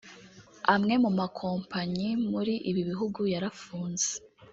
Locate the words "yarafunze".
3.33-4.09